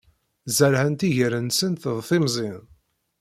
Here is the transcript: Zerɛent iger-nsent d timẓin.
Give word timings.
Zerɛent 0.57 1.07
iger-nsent 1.07 1.83
d 1.95 1.99
timẓin. 2.07 2.59